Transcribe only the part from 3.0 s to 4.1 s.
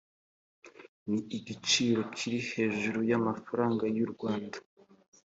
y’amafaranga y’u